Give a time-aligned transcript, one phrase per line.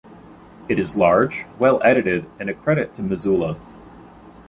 [0.67, 3.57] It is large, well edited and a credit to Missoula.